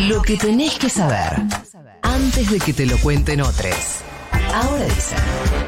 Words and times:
Lo 0.00 0.22
que 0.22 0.36
tenés 0.36 0.78
que 0.78 0.88
saber 0.88 1.42
antes 2.02 2.50
de 2.50 2.58
que 2.58 2.72
te 2.72 2.86
lo 2.86 2.98
cuenten 2.98 3.40
otros. 3.40 4.02
Ahora 4.52 4.84
dicen. 4.84 5.67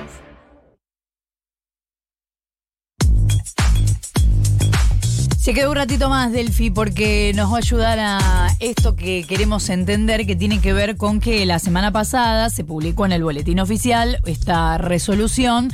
Se 5.50 5.54
quedó 5.54 5.70
un 5.70 5.76
ratito 5.78 6.08
más, 6.08 6.30
Delphi, 6.30 6.70
porque 6.70 7.32
nos 7.34 7.50
va 7.50 7.56
a 7.56 7.58
ayudar 7.58 7.98
a 7.98 8.56
esto 8.60 8.94
que 8.94 9.24
queremos 9.24 9.68
entender, 9.68 10.24
que 10.24 10.36
tiene 10.36 10.60
que 10.60 10.72
ver 10.72 10.96
con 10.96 11.18
que 11.18 11.44
la 11.44 11.58
semana 11.58 11.90
pasada 11.90 12.50
se 12.50 12.62
publicó 12.62 13.04
en 13.04 13.10
el 13.10 13.24
boletín 13.24 13.58
oficial 13.58 14.20
esta 14.26 14.78
resolución 14.78 15.72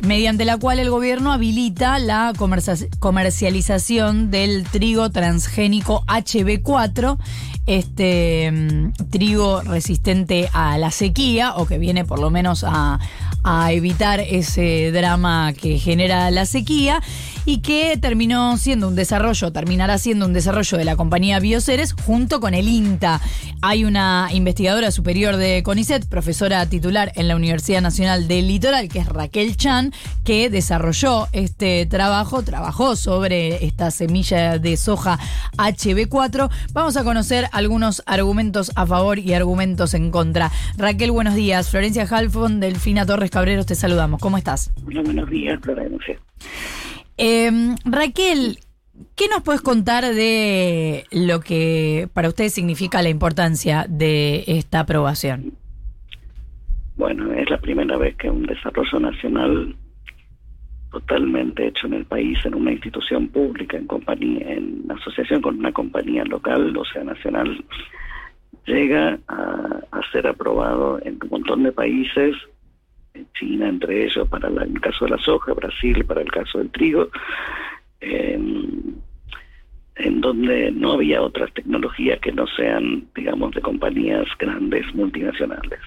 mediante 0.00 0.44
la 0.44 0.58
cual 0.58 0.78
el 0.78 0.90
gobierno 0.90 1.32
habilita 1.32 1.98
la 1.98 2.34
comercia- 2.36 2.86
comercialización 3.00 4.30
del 4.30 4.62
trigo 4.62 5.10
transgénico 5.10 6.04
HB4, 6.06 7.18
este 7.66 8.52
mm, 8.52 8.92
trigo 9.10 9.60
resistente 9.62 10.48
a 10.52 10.78
la 10.78 10.92
sequía 10.92 11.56
o 11.56 11.66
que 11.66 11.78
viene 11.78 12.04
por 12.04 12.20
lo 12.20 12.30
menos 12.30 12.64
a 12.64 13.00
evitar 13.72 14.20
ese 14.20 14.92
drama 14.92 15.52
que 15.52 15.78
genera 15.80 16.30
la 16.30 16.46
sequía 16.46 17.00
y 17.46 17.58
que 17.58 17.96
terminó 17.96 18.58
siendo 18.58 18.88
un 18.88 18.96
desarrollo, 18.96 19.52
terminará 19.52 19.96
siendo 19.98 20.26
un 20.26 20.32
desarrollo 20.32 20.76
de 20.76 20.84
la 20.84 20.96
compañía 20.96 21.38
Bioceres 21.38 21.92
junto 21.92 22.40
con 22.40 22.54
el 22.54 22.68
INTA. 22.68 23.20
Hay 23.62 23.84
una 23.84 24.28
investigadora 24.32 24.90
superior 24.90 25.36
de 25.36 25.62
CONICET, 25.62 26.08
profesora 26.08 26.66
titular 26.66 27.12
en 27.14 27.28
la 27.28 27.36
Universidad 27.36 27.80
Nacional 27.80 28.26
del 28.26 28.48
Litoral, 28.48 28.88
que 28.88 28.98
es 28.98 29.06
Raquel 29.06 29.56
Chan, 29.56 29.92
que 30.24 30.50
desarrolló 30.50 31.28
este 31.30 31.86
trabajo, 31.86 32.42
trabajó 32.42 32.96
sobre 32.96 33.64
esta 33.64 33.92
semilla 33.92 34.58
de 34.58 34.76
soja 34.76 35.20
HB4. 35.56 36.50
Vamos 36.72 36.96
a 36.96 37.04
conocer 37.04 37.48
algunos 37.52 38.02
argumentos 38.06 38.72
a 38.74 38.86
favor 38.86 39.20
y 39.20 39.34
argumentos 39.34 39.94
en 39.94 40.10
contra. 40.10 40.50
Raquel, 40.76 41.12
buenos 41.12 41.36
días. 41.36 41.70
Florencia 41.70 42.08
Halfon, 42.10 42.58
Delfina 42.58 43.06
Torres 43.06 43.30
Cabreros, 43.30 43.66
te 43.66 43.76
saludamos. 43.76 44.20
¿Cómo 44.20 44.36
estás? 44.36 44.72
Hola, 44.84 45.02
buenos 45.02 45.30
días, 45.30 45.60
Florencia. 45.62 46.18
Eh, 47.18 47.50
Raquel, 47.84 48.58
¿qué 49.14 49.28
nos 49.28 49.42
puedes 49.42 49.62
contar 49.62 50.04
de 50.04 51.04
lo 51.12 51.40
que 51.40 52.08
para 52.12 52.28
ustedes 52.28 52.52
significa 52.52 53.02
la 53.02 53.08
importancia 53.08 53.86
de 53.88 54.44
esta 54.46 54.80
aprobación? 54.80 55.52
Bueno, 56.96 57.32
es 57.32 57.48
la 57.50 57.58
primera 57.58 57.96
vez 57.96 58.16
que 58.16 58.30
un 58.30 58.44
desarrollo 58.44 59.00
nacional 59.00 59.76
totalmente 60.90 61.66
hecho 61.66 61.86
en 61.86 61.94
el 61.94 62.04
país, 62.06 62.38
en 62.44 62.54
una 62.54 62.72
institución 62.72 63.28
pública, 63.28 63.76
en 63.76 63.86
compañía, 63.86 64.52
en 64.52 64.84
asociación 64.90 65.42
con 65.42 65.58
una 65.58 65.72
compañía 65.72 66.24
local, 66.24 66.74
o 66.76 66.84
sea, 66.84 67.04
nacional, 67.04 67.62
llega 68.66 69.18
a, 69.28 69.80
a 69.90 70.00
ser 70.12 70.26
aprobado 70.26 70.98
en 71.04 71.18
un 71.22 71.28
montón 71.28 71.64
de 71.64 71.72
países, 71.72 72.34
China 73.38 73.68
entre 73.68 74.04
ellos, 74.04 74.28
para 74.28 74.48
la- 74.50 74.64
el 74.64 74.80
caso 74.80 75.04
de 75.04 75.12
la 75.12 75.18
soja, 75.18 75.52
Brasil 75.54 76.04
para 76.04 76.20
el 76.22 76.30
caso 76.30 76.58
del 76.58 76.70
trigo, 76.70 77.08
en, 78.00 78.96
en 79.96 80.20
donde 80.20 80.70
no 80.72 80.92
había 80.92 81.22
otras 81.22 81.52
tecnologías 81.54 82.18
que 82.20 82.32
no 82.32 82.46
sean, 82.46 83.04
digamos, 83.14 83.52
de 83.52 83.60
compañías 83.62 84.26
grandes, 84.38 84.94
multinacionales. 84.94 85.80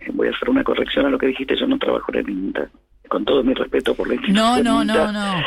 Eh, 0.00 0.10
voy 0.12 0.28
a 0.28 0.30
hacer 0.30 0.48
una 0.48 0.64
corrección 0.64 1.06
a 1.06 1.10
lo 1.10 1.18
que 1.18 1.26
dijiste, 1.26 1.56
yo 1.56 1.66
no 1.66 1.78
trabajo 1.78 2.12
en 2.14 2.18
el 2.20 2.30
INTA. 2.30 2.70
Con 3.08 3.24
todo 3.24 3.42
mi 3.42 3.54
respeto 3.54 3.94
por 3.94 4.06
la 4.08 4.14
institución 4.14 4.64
no, 4.64 4.72
no, 4.74 4.82
INTA, 4.82 5.12
no. 5.12 5.36
No, 5.38 5.44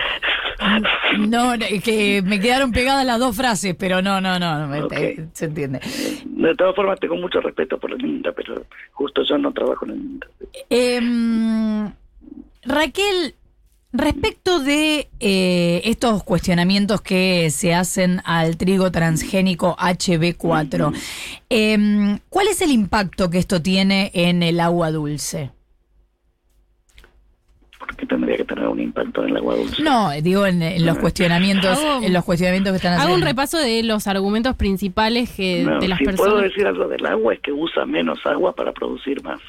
no, 1.17 1.53
es 1.53 1.83
que 1.83 2.21
me 2.21 2.39
quedaron 2.39 2.71
pegadas 2.71 3.05
las 3.05 3.19
dos 3.19 3.35
frases, 3.35 3.75
pero 3.77 4.01
no, 4.01 4.21
no, 4.21 4.39
no, 4.39 4.73
eh, 4.75 5.27
se 5.33 5.45
entiende. 5.45 5.79
De 6.25 6.55
todas 6.55 6.75
formas, 6.75 6.99
tengo 6.99 7.15
mucho 7.15 7.39
respeto 7.41 7.77
por 7.77 7.91
el 7.91 8.05
INTA, 8.05 8.31
pero 8.31 8.65
justo 8.91 9.23
yo 9.27 9.37
no 9.37 9.51
trabajo 9.51 9.85
en 9.85 9.91
el 9.91 9.97
INTA. 9.97 10.27
Em, 10.69 11.91
Raquel, 12.63 13.35
respecto 13.91 14.59
de 14.59 15.09
eh, 15.19 15.81
estos 15.85 16.23
cuestionamientos 16.23 17.01
que 17.01 17.49
se 17.51 17.73
hacen 17.73 18.21
al 18.25 18.57
trigo 18.57 18.91
transgénico 18.91 19.75
HB4, 19.77 20.93
em, 21.49 22.19
¿cuál 22.29 22.47
es 22.47 22.61
el 22.61 22.71
impacto 22.71 23.29
que 23.29 23.37
esto 23.37 23.61
tiene 23.61 24.11
en 24.13 24.43
el 24.43 24.59
agua 24.59 24.91
dulce? 24.91 25.51
¿Por 28.03 28.07
qué 28.07 28.15
tendría 28.15 28.37
que 28.37 28.43
tener 28.45 28.67
un 28.67 28.79
impacto 28.79 29.23
en 29.23 29.29
el 29.29 29.37
agua 29.37 29.55
dulce? 29.55 29.81
No, 29.83 30.11
digo 30.21 30.45
en, 30.45 30.61
en 30.61 30.85
los 30.85 30.97
cuestionamientos, 30.99 31.77
Hago- 31.79 32.03
en 32.05 32.13
los 32.13 32.23
cuestionamientos 32.25 32.71
que 32.71 32.77
están 32.77 32.93
Hago 32.93 33.01
haciendo. 33.03 33.23
un 33.25 33.27
repaso 33.29 33.57
de 33.57 33.83
los 33.83 34.07
argumentos 34.07 34.55
principales 34.55 35.31
que, 35.31 35.63
No, 35.63 35.79
de 35.79 35.87
las 35.87 35.97
si 35.99 36.05
puedo 36.05 36.17
personas. 36.17 36.43
decir 36.43 36.67
algo 36.67 36.87
del 36.87 37.05
agua 37.05 37.33
es 37.33 37.39
que 37.39 37.51
usa 37.51 37.85
menos 37.85 38.19
agua 38.25 38.53
para 38.55 38.71
producir 38.71 39.21
más. 39.23 39.39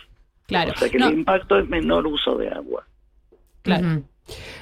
Claro. 0.47 0.73
O 0.75 0.79
sea 0.79 0.89
que 0.89 0.99
No, 0.99 1.09
el 1.09 1.15
impacto 1.19 1.59
es 1.59 1.69
menor 1.69 2.07
uso 2.07 2.37
de 2.37 2.49
agua. 2.49 2.87
claro. 3.63 4.03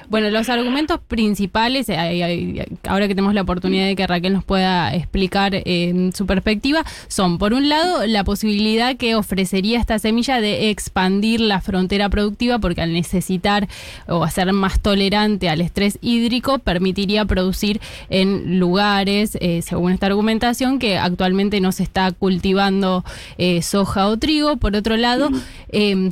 Bueno, 0.09 0.29
los 0.29 0.49
argumentos 0.49 0.99
principales, 1.07 1.87
eh, 1.89 2.65
ahora 2.87 3.07
que 3.07 3.15
tenemos 3.15 3.33
la 3.33 3.41
oportunidad 3.41 3.85
de 3.85 3.95
que 3.95 4.05
Raquel 4.05 4.33
nos 4.33 4.43
pueda 4.43 4.93
explicar 4.93 5.53
eh, 5.53 6.11
su 6.13 6.25
perspectiva, 6.25 6.85
son, 7.07 7.37
por 7.37 7.53
un 7.53 7.69
lado, 7.69 8.05
la 8.05 8.23
posibilidad 8.23 8.95
que 8.97 9.15
ofrecería 9.15 9.79
esta 9.79 9.99
semilla 9.99 10.41
de 10.41 10.69
expandir 10.69 11.39
la 11.41 11.61
frontera 11.61 12.09
productiva, 12.09 12.59
porque 12.59 12.81
al 12.81 12.93
necesitar 12.93 13.67
o 14.07 14.23
hacer 14.23 14.51
más 14.53 14.79
tolerante 14.81 15.49
al 15.49 15.61
estrés 15.61 15.97
hídrico, 16.01 16.59
permitiría 16.59 17.25
producir 17.25 17.79
en 18.09 18.59
lugares, 18.59 19.37
eh, 19.39 19.61
según 19.61 19.93
esta 19.93 20.07
argumentación, 20.07 20.79
que 20.79 20.97
actualmente 20.97 21.61
no 21.61 21.71
se 21.71 21.83
está 21.83 22.11
cultivando 22.11 23.05
eh, 23.37 23.61
soja 23.61 24.07
o 24.07 24.17
trigo. 24.17 24.57
Por 24.57 24.75
otro 24.75 24.97
lado, 24.97 25.29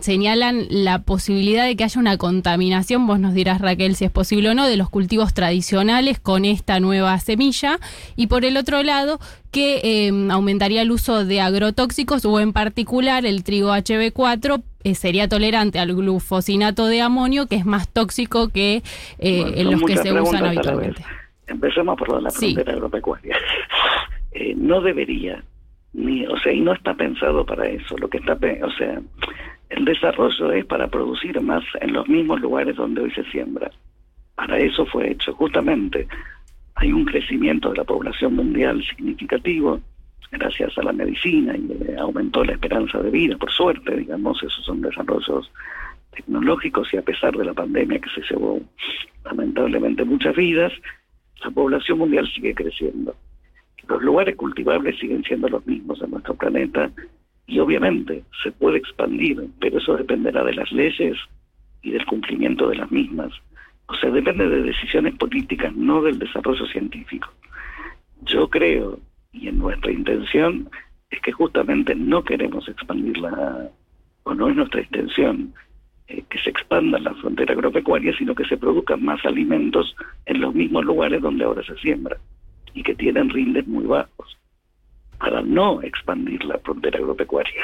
señalan 0.02 0.66
la 0.70 1.00
posibilidad 1.00 1.66
de 1.66 1.76
que 1.76 1.84
haya 1.84 2.00
una 2.00 2.18
contaminación, 2.18 3.06
vos 3.06 3.20
nos 3.20 3.34
dirás 3.34 3.62
Raquel 3.62 3.81
si 3.96 4.06
es 4.06 4.12
posible 4.12 4.50
o 4.50 4.54
no, 4.54 4.68
de 4.68 4.78
los 4.78 4.90
cultivos 4.90 5.34
tradicionales 5.34 6.20
con 6.20 6.46
esta 6.46 6.80
nueva 6.80 7.18
semilla. 7.20 7.80
Y 8.16 8.28
por 8.28 8.46
el 8.46 8.58
otro 8.58 8.84
lado, 8.84 9.20
que 9.52 9.82
eh, 9.84 10.12
aumentaría 10.30 10.82
el 10.82 10.92
uso 10.92 11.26
de 11.26 11.42
agrotóxicos 11.42 12.24
o 12.26 12.40
en 12.40 12.54
particular 12.54 13.26
el 13.26 13.44
trigo 13.44 13.70
HB4 13.74 14.62
eh, 14.84 14.96
sería 14.96 15.28
tolerante 15.28 15.80
al 15.80 15.94
glufosinato 15.96 16.88
de 16.88 17.02
amonio, 17.02 17.48
que 17.48 17.56
es 17.56 17.66
más 17.66 17.88
tóxico 17.90 18.50
que 18.50 18.82
eh, 19.20 19.42
Bueno, 19.42 19.58
en 19.58 19.72
los 19.72 19.82
que 19.84 19.98
se 19.98 20.12
usan 20.14 20.46
habitualmente. 20.46 21.04
Empecemos 21.48 21.98
por 21.98 22.10
lo 22.10 22.16
de 22.18 22.22
la 22.24 22.30
Sí. 22.32 22.54
frontera 22.54 22.74
agropecuaria. 22.74 23.36
Eh, 24.34 24.54
no 24.56 24.80
debería, 24.80 25.44
ni, 25.92 26.26
o 26.26 26.40
sea, 26.40 26.54
y 26.54 26.62
no 26.62 26.72
está 26.72 26.94
pensado 26.94 27.46
para 27.46 27.68
eso. 27.68 27.98
Lo 27.98 28.10
que 28.10 28.18
está, 28.20 28.32
o 28.34 28.72
sea, 28.78 29.02
el 29.72 29.86
desarrollo 29.86 30.52
es 30.52 30.66
para 30.66 30.88
producir 30.88 31.40
más 31.42 31.64
en 31.80 31.94
los 31.94 32.08
mismos 32.08 32.42
lugares 32.42 32.76
donde 32.76 33.02
hoy 33.02 33.12
se 33.12 33.24
siembra. 33.26 33.72
Para 34.36 34.60
eso 34.60 34.86
fue 34.86 35.12
hecho. 35.12 35.34
Justamente 35.34 36.08
hay 36.76 36.92
un 36.92 37.06
crecimiento 37.06 37.72
de 37.72 37.78
la 37.78 37.84
población 37.84 38.36
mundial 38.36 38.84
significativo 38.84 39.80
gracias 40.32 40.78
a 40.78 40.84
la 40.84 40.94
medicina 40.94 41.56
y 41.56 41.94
aumentó 41.98 42.44
la 42.44 42.54
esperanza 42.54 43.00
de 43.00 43.12
vida, 43.12 43.38
por 43.38 43.52
suerte, 43.52 43.98
digamos, 43.98 44.42
esos 44.42 44.64
son 44.64 44.82
desarrollos 44.82 45.52
tecnológicos 46.16 46.94
y 46.94 46.98
a 46.98 47.02
pesar 47.02 47.36
de 47.36 47.46
la 47.46 47.54
pandemia 47.54 48.00
que 48.00 48.10
se 48.10 48.22
llevó 48.30 48.62
lamentablemente 49.26 50.04
muchas 50.06 50.36
vidas, 50.36 50.72
la 51.44 51.52
población 51.52 51.98
mundial 51.98 52.30
sigue 52.34 52.54
creciendo. 52.54 53.16
Los 53.88 54.02
lugares 54.02 54.36
cultivables 54.36 54.98
siguen 55.00 55.24
siendo 55.24 55.50
los 55.50 55.66
mismos 55.66 56.02
en 56.02 56.12
nuestro 56.12 56.34
planeta 56.36 56.90
y 57.52 57.60
obviamente 57.60 58.24
se 58.42 58.52
puede 58.54 58.78
expandir, 58.78 59.46
pero 59.60 59.78
eso 59.78 59.98
dependerá 59.98 60.42
de 60.46 60.54
las 60.54 60.72
leyes 60.72 61.18
y 61.82 61.92
del 61.92 62.06
cumplimiento 62.06 62.70
de 62.70 62.78
las 62.78 62.90
mismas. 62.90 63.34
O 63.88 63.96
sea, 63.96 64.10
depende 64.10 64.48
de 64.48 64.62
decisiones 64.62 65.16
políticas, 65.16 65.76
no 65.76 66.02
del 66.02 66.18
desarrollo 66.18 66.66
científico. 66.68 67.28
Yo 68.22 68.50
creo, 68.50 69.00
y 69.34 69.50
en 69.50 69.60
nuestra 69.60 69.92
intención, 69.92 70.70
es 71.10 71.20
que 71.20 71.34
justamente 71.34 71.94
no 71.94 72.24
queremos 72.24 72.70
expandir 72.70 73.18
la, 73.18 73.70
o 74.24 74.34
no 74.34 74.48
es 74.48 74.56
nuestra 74.56 74.80
intención, 74.80 75.54
eh, 76.08 76.24
que 76.30 76.38
se 76.40 76.52
expanda 76.52 77.00
la 77.00 77.14
frontera 77.16 77.54
agropecuaria, 77.54 78.16
sino 78.18 78.34
que 78.34 78.46
se 78.46 78.56
produzcan 78.56 79.04
más 79.04 79.26
alimentos 79.26 79.94
en 80.26 80.40
los 80.40 80.56
mismos 80.56 80.86
lugares 80.86 81.22
donde 81.22 81.44
ahora 81.44 81.64
se 81.64 81.76
siembra 81.80 82.16
y 82.74 82.82
que 82.82 82.96
tienen 82.96 83.30
rindes 83.30 83.68
muy 83.68 83.84
bajos, 83.84 84.38
para 85.22 85.44
no 85.44 85.84
expandir 85.84 86.44
la 86.46 86.58
frontera 86.58 86.98
agropecuaria. 86.98 87.64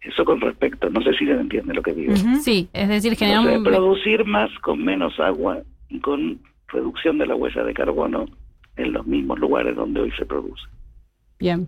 Eso 0.00 0.24
con 0.24 0.40
respecto, 0.40 0.88
no 0.88 1.02
sé 1.02 1.12
si 1.18 1.26
se 1.26 1.32
entiende 1.32 1.74
lo 1.74 1.82
que 1.82 1.92
digo. 1.92 2.14
Sí, 2.40 2.68
es 2.72 2.88
decir, 2.88 3.14
O 3.14 3.16
generar 3.16 3.42
sea, 3.42 3.60
producir 3.60 4.24
más 4.24 4.48
con 4.60 4.84
menos 4.84 5.18
agua 5.18 5.62
y 5.88 5.98
con 5.98 6.38
reducción 6.68 7.18
de 7.18 7.26
la 7.26 7.34
huella 7.34 7.64
de 7.64 7.74
carbono 7.74 8.26
en 8.76 8.92
los 8.92 9.04
mismos 9.04 9.40
lugares 9.40 9.74
donde 9.74 10.02
hoy 10.02 10.12
se 10.16 10.24
produce. 10.24 10.62
Bien. 11.40 11.66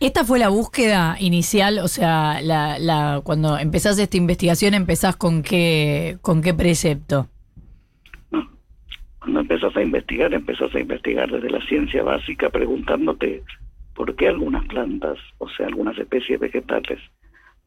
Esta 0.00 0.24
fue 0.24 0.38
la 0.38 0.48
búsqueda 0.48 1.16
inicial, 1.20 1.80
o 1.80 1.88
sea, 1.88 2.40
la, 2.40 2.78
la, 2.78 3.20
cuando 3.22 3.58
empezás 3.58 3.98
esta 3.98 4.16
investigación, 4.16 4.72
empezás 4.72 5.16
con 5.16 5.42
qué, 5.42 6.16
con 6.22 6.40
qué 6.40 6.54
precepto. 6.54 7.28
¿No? 9.26 9.32
Cuando 9.34 9.40
empezás 9.40 9.76
a 9.76 9.82
investigar, 9.82 10.34
empezás 10.34 10.74
a 10.74 10.80
investigar 10.80 11.30
desde 11.30 11.50
la 11.50 11.60
ciencia 11.66 12.02
básica 12.02 12.50
preguntándote 12.50 13.42
por 13.94 14.14
qué 14.14 14.28
algunas 14.28 14.64
plantas, 14.66 15.18
o 15.38 15.48
sea, 15.48 15.66
algunas 15.66 15.98
especies 15.98 16.38
vegetales, 16.38 17.00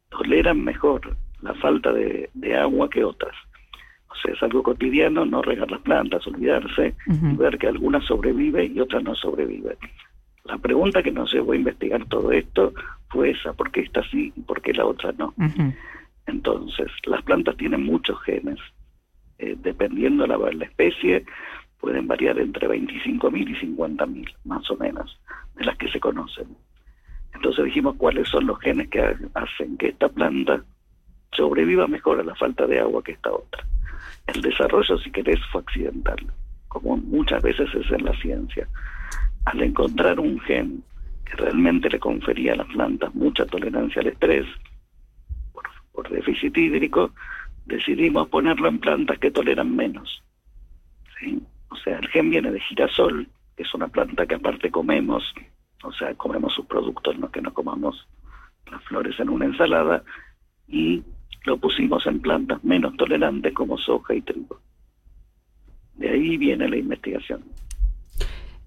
toleran 0.10 0.64
mejor 0.64 1.16
la 1.42 1.54
falta 1.56 1.92
de, 1.92 2.30
de 2.34 2.58
agua 2.58 2.90
que 2.90 3.04
otras. 3.04 3.36
O 4.10 4.16
sea, 4.16 4.34
es 4.34 4.44
algo 4.44 4.64
cotidiano 4.64 5.26
no 5.26 5.42
regar 5.42 5.70
las 5.70 5.82
plantas, 5.82 6.26
olvidarse 6.28 6.96
y 7.08 7.36
ver 7.36 7.58
que 7.58 7.68
algunas 7.68 8.06
sobreviven 8.06 8.76
y 8.76 8.80
otras 8.80 9.04
no 9.04 9.16
sobreviven. 9.16 9.78
La 10.46 10.58
pregunta 10.58 11.04
que 11.04 11.12
nos 11.12 11.32
llevó 11.32 11.52
a 11.52 11.58
investigar 11.58 12.06
todo 12.06 12.32
esto 12.32 12.74
fue 13.10 13.32
esa, 13.32 13.54
¿por 13.54 13.72
qué 13.72 13.82
esta 13.82 14.04
sí 14.10 14.34
y 14.36 14.42
por 14.42 14.62
qué 14.62 14.74
la 14.74 14.86
otra 14.86 15.14
no? 15.18 15.34
Entonces, 16.26 16.88
las 17.06 17.22
plantas 17.24 17.56
tienen 17.58 17.84
muchos 17.84 18.20
genes. 18.24 18.60
Eh, 19.40 19.56
dependiendo 19.58 20.28
la, 20.28 20.38
la 20.38 20.66
especie, 20.66 21.26
pueden 21.80 22.08
variar 22.08 22.38
entre 22.40 22.68
25.000 22.68 23.50
y 23.50 23.76
50.000, 23.78 24.36
más 24.44 24.70
o 24.70 24.76
menos, 24.76 25.18
de 25.56 25.64
las 25.64 25.78
que 25.78 25.88
se 25.88 26.00
conocen. 26.00 26.48
Entonces 27.34 27.66
dijimos 27.66 27.96
cuáles 27.96 28.28
son 28.28 28.48
los 28.48 28.60
genes 28.60 28.90
que 28.90 29.16
hacen 29.34 29.78
que 29.78 29.88
esta 29.88 30.10
planta 30.10 30.62
sobreviva 31.32 31.88
mejor 31.88 32.20
a 32.20 32.24
la 32.24 32.36
falta 32.36 32.68
de 32.68 32.80
agua 32.80 33.02
que 33.02 33.14
esta 33.14 33.32
otra. 33.32 33.66
El 34.28 34.42
desarrollo, 34.42 34.98
si 34.98 35.10
querés, 35.10 35.40
fue 35.52 35.62
accidental, 35.62 36.18
como 36.68 36.98
muchas 36.98 37.42
veces 37.42 37.74
es 37.74 37.90
en 37.92 38.04
la 38.04 38.14
ciencia. 38.20 38.68
Al 39.46 39.62
encontrar 39.62 40.20
un 40.20 40.38
gen 40.42 40.84
que 41.24 41.38
realmente 41.38 41.90
le 41.90 42.00
confería 42.00 42.54
a 42.54 42.58
las 42.58 42.68
plantas 42.68 43.16
mucha 43.16 43.46
tolerancia 43.46 44.02
al 44.02 44.08
estrés, 44.08 44.46
por, 45.54 45.64
por 45.94 46.10
déficit 46.10 46.58
hídrico, 46.58 47.12
decidimos 47.70 48.28
ponerlo 48.28 48.68
en 48.68 48.80
plantas 48.80 49.18
que 49.20 49.32
toleran 49.32 49.76
menos. 49.76 50.22
O 51.70 51.76
sea, 51.78 51.98
el 52.00 52.08
gen 52.10 52.30
viene 52.30 52.52
de 52.52 52.60
girasol, 52.60 53.28
que 53.56 53.64
es 53.64 53.74
una 53.74 53.88
planta 53.88 54.26
que 54.26 54.36
aparte 54.36 54.72
comemos, 54.72 55.24
o 55.84 55.94
sea, 55.94 56.14
comemos 56.16 56.54
sus 56.54 56.66
productos, 56.66 57.18
no 57.18 57.32
que 57.32 57.42
no 57.42 57.54
comamos 57.54 58.08
las 58.70 58.84
flores 58.84 59.20
en 59.20 59.30
una 59.30 59.46
ensalada, 59.46 60.04
y 60.68 61.04
lo 61.46 61.58
pusimos 61.58 62.06
en 62.08 62.20
plantas 62.20 62.64
menos 62.64 62.96
tolerantes 62.98 63.54
como 63.54 63.78
soja 63.78 64.14
y 64.16 64.22
trigo. 64.22 64.60
De 65.96 66.10
ahí 66.10 66.38
viene 66.38 66.68
la 66.68 66.78
investigación. 66.78 67.44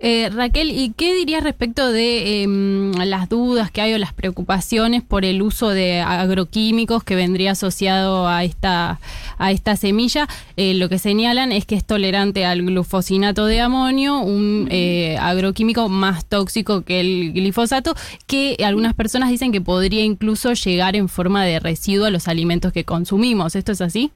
Eh, 0.05 0.31
Raquel, 0.31 0.73
¿y 0.73 0.93
qué 0.97 1.15
dirías 1.15 1.45
respecto 1.45 1.93
de 1.93 2.43
em, 2.43 2.91
las 2.91 3.29
dudas 3.29 3.71
que 3.71 3.83
hay 3.83 3.95
o 3.95 3.99
las 3.99 4.13
preocupaciones 4.13 5.01
por 5.01 5.25
el 5.25 5.41
uso 5.43 5.69
de 5.69 6.01
agroquímicos 6.01 7.05
que 7.05 7.15
vendría 7.15 7.53
asociado 7.53 8.27
a 8.27 8.43
esta, 8.43 8.99
a 9.39 9.53
esta 9.53 9.77
semilla? 9.77 10.27
Eh, 10.57 10.75
lo 10.75 10.89
que 10.89 10.99
señalan 10.99 11.53
es 11.53 11.67
que 11.67 11.77
es 11.77 11.85
tolerante 11.85 12.45
al 12.45 12.63
glufosinato 12.63 13.47
de 13.47 13.61
amonio, 13.61 14.19
un 14.19 14.67
eh, 14.73 15.19
agroquímico 15.21 15.89
más 15.89 16.29
tóxico 16.29 16.83
que 16.83 16.99
el 16.99 17.33
glifosato, 17.33 17.95
que 18.27 18.57
algunas 18.65 18.95
personas 18.95 19.31
dicen 19.31 19.53
que 19.53 19.61
podría 19.61 20.03
incluso 20.03 20.53
llegar 20.55 20.97
en 20.97 21.09
forma 21.09 21.45
de 21.45 21.61
residuo 21.61 22.07
a 22.07 22.11
los 22.11 22.27
alimentos 22.27 22.73
que 22.73 22.83
consumimos. 22.83 23.55
¿Esto 23.55 23.71
es 23.71 23.81
así? 23.81 24.11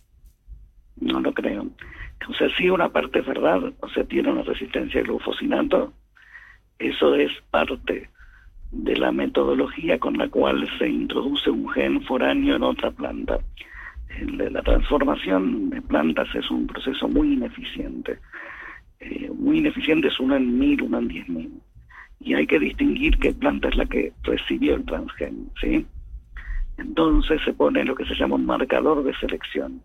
No 1.00 1.20
lo 1.20 1.32
creo. 1.32 1.70
O 2.28 2.34
sea, 2.34 2.48
sí 2.56 2.68
una 2.68 2.88
parte 2.88 3.20
es 3.20 3.26
verdad, 3.26 3.72
o 3.80 3.88
sea, 3.88 4.04
tiene 4.04 4.30
una 4.30 4.42
resistencia 4.42 5.00
al 5.00 5.06
glufosinato. 5.06 5.92
Eso 6.78 7.14
es 7.14 7.30
parte 7.50 8.10
de 8.72 8.96
la 8.96 9.12
metodología 9.12 9.98
con 9.98 10.18
la 10.18 10.28
cual 10.28 10.68
se 10.78 10.88
introduce 10.88 11.50
un 11.50 11.68
gen 11.70 12.02
foráneo 12.02 12.56
en 12.56 12.62
otra 12.62 12.90
planta. 12.90 13.38
La 14.20 14.62
transformación 14.62 15.70
de 15.70 15.82
plantas 15.82 16.28
es 16.34 16.50
un 16.50 16.66
proceso 16.66 17.06
muy 17.08 17.34
ineficiente. 17.34 18.18
Eh, 18.98 19.30
muy 19.32 19.58
ineficiente 19.58 20.08
es 20.08 20.18
uno 20.18 20.36
en 20.36 20.58
mil, 20.58 20.82
uno 20.82 20.98
en 20.98 21.08
diez 21.08 21.28
mil. 21.28 21.60
Y 22.20 22.34
hay 22.34 22.46
que 22.46 22.58
distinguir 22.58 23.18
qué 23.18 23.32
planta 23.32 23.68
es 23.68 23.76
la 23.76 23.84
que 23.84 24.12
recibió 24.22 24.74
el 24.74 24.84
transgen, 24.84 25.50
¿sí? 25.60 25.86
Entonces 26.78 27.40
se 27.44 27.52
pone 27.52 27.84
lo 27.84 27.94
que 27.94 28.06
se 28.06 28.14
llama 28.14 28.36
un 28.36 28.46
marcador 28.46 29.04
de 29.04 29.14
selección 29.16 29.82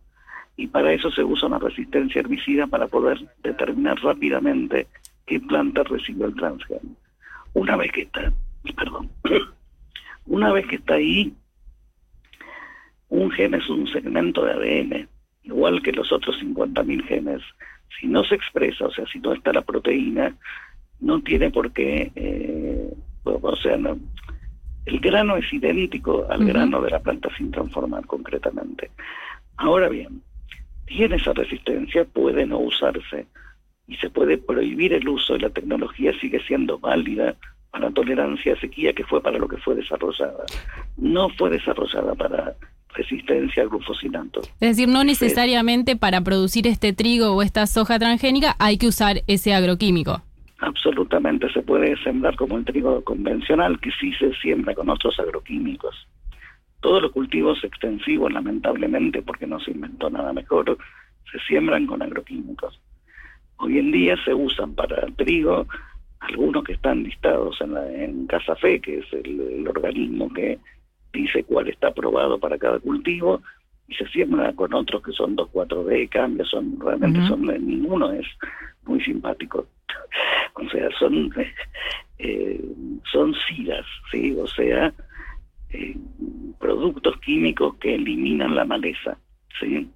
y 0.62 0.68
para 0.68 0.94
eso 0.94 1.10
se 1.10 1.24
usa 1.24 1.48
una 1.48 1.58
resistencia 1.58 2.20
herbicida 2.20 2.68
para 2.68 2.88
poder 2.88 3.20
determinar 3.42 4.00
rápidamente 4.04 4.86
qué 5.26 5.40
planta 5.40 5.82
recibió 5.84 6.28
el 6.28 6.36
transgen. 6.36 6.96
Una 7.54 7.76
vez 7.78 7.92
que 7.92 8.04
está, 8.04 8.32
perdón, 8.76 9.10
una 10.28 10.54
vez 10.54 10.68
que 10.68 10.76
está 10.76 10.94
ahí, 10.96 11.34
un 13.10 13.32
gen 13.32 13.56
es 13.56 13.68
un 13.70 13.88
segmento 13.88 14.46
de 14.46 14.52
ADN, 14.52 15.10
igual 15.44 15.82
que 15.82 15.94
los 15.94 16.12
otros 16.12 16.40
50.000 16.40 17.08
genes. 17.08 17.42
Si 18.00 18.06
no 18.06 18.24
se 18.24 18.36
expresa, 18.36 18.86
o 18.86 18.92
sea, 18.92 19.08
si 19.08 19.20
no 19.20 19.34
está 19.34 19.52
la 19.52 19.64
proteína, 19.64 20.36
no 21.00 21.22
tiene 21.22 21.50
por 21.50 21.72
qué, 21.72 22.12
eh, 22.16 22.94
o 23.24 23.56
sea, 23.56 23.78
no, 23.78 23.98
el 24.86 25.00
grano 25.00 25.38
es 25.38 25.52
idéntico 25.52 26.28
al 26.30 26.46
grano 26.46 26.82
de 26.82 26.92
la 26.92 27.00
planta 27.00 27.30
sin 27.36 27.50
transformar 27.50 28.06
concretamente. 28.06 28.92
Ahora 29.58 29.90
bien, 29.90 30.22
tiene 30.92 31.16
esa 31.16 31.32
resistencia 31.34 32.04
puede 32.04 32.46
no 32.46 32.60
usarse 32.60 33.26
y 33.88 33.96
se 33.96 34.10
puede 34.10 34.38
prohibir 34.38 34.94
el 34.94 35.08
uso 35.08 35.36
y 35.36 35.40
la 35.40 35.50
tecnología 35.50 36.12
sigue 36.20 36.42
siendo 36.42 36.80
válida 36.80 37.36
para 37.72 37.90
tolerancia 37.92 38.54
a 38.54 38.60
sequía 38.60 38.92
que 38.92 39.06
fue 39.06 39.22
para 39.22 39.38
lo 39.38 39.48
que 39.48 39.58
fue 39.58 39.76
desarrollada. 39.76 40.44
No 40.98 41.30
fue 41.30 41.50
desarrollada 41.50 42.14
para 42.16 42.56
resistencia 42.94 43.64
al 43.64 43.70
glufosinato. 43.70 44.42
Es 44.60 44.76
decir, 44.76 44.90
no 44.90 45.06
necesariamente 45.06 45.96
para 45.96 46.20
producir 46.22 46.68
este 46.68 46.92
trigo 46.92 47.32
o 47.32 47.42
esta 47.42 47.66
soja 47.68 47.98
transgénica 47.98 48.58
hay 48.60 48.78
que 48.78 48.88
usar 48.88 49.22
ese 49.28 49.54
agroquímico. 49.54 50.22
Absolutamente, 50.60 51.52
se 51.54 51.62
puede 51.62 51.96
sembrar 52.04 52.36
como 52.36 52.58
el 52.58 52.66
trigo 52.66 53.02
convencional 53.04 53.80
que 53.80 53.92
sí 54.00 54.12
se 54.14 54.34
siembra 54.36 54.76
con 54.76 54.90
otros 54.90 55.18
agroquímicos. 55.20 55.96
Todos 56.82 57.02
los 57.02 57.12
cultivos 57.12 57.64
extensivos, 57.64 58.32
lamentablemente, 58.32 59.22
porque 59.22 59.48
no 59.48 59.60
se 59.60 59.72
inventó 59.72 60.10
nada 60.10 60.34
mejor, 60.34 60.78
se 61.32 61.40
siembran 61.48 61.88
con 61.88 62.02
agroquímicos. 62.02 62.80
Hoy 63.58 63.78
en 63.78 63.92
día 63.92 64.18
se 64.26 64.34
usan 64.34 64.74
para 64.74 65.06
trigo, 65.16 65.68
algunos 66.20 66.64
que 66.64 66.74
están 66.74 67.04
listados 67.04 67.60
en, 67.62 67.74
la, 67.74 67.92
en 67.92 68.28
Fe, 68.60 68.80
que 68.80 69.00
es 69.00 69.06
el, 69.14 69.68
organismo 69.68 70.32
que 70.34 70.60
dice 71.14 71.44
cuál 71.44 71.70
está 71.70 71.88
aprobado 71.88 72.40
para 72.40 72.58
cada 72.58 72.80
cultivo, 72.80 73.42
y 73.88 73.96
se 73.96 74.08
siembra 74.08 74.54
con 74.54 74.74
otros 74.74 75.04
que 75.04 75.12
son 75.12 75.36
2,4-D, 75.36 76.08
cambios, 76.08 76.50
son 76.50 76.80
realmente 76.80 77.20
son 77.28 77.46
ninguno 77.46 78.12
es 78.12 78.26
muy 78.86 79.04
simpático. 79.04 79.68
o 80.56 80.70
sea, 80.70 80.90
son 80.98 81.32
eh, 82.20 82.62
son 83.12 83.36
sidas, 83.48 83.86
¿sí? 84.12 84.36
O 84.40 84.48
sea, 84.48 84.94
eh, 85.74 85.96
productos 86.60 87.18
químicos 87.20 87.76
que 87.78 87.96
eliminan 87.96 88.56
la 88.56 88.66
maleza. 88.66 89.18
¿sí? 89.60 89.90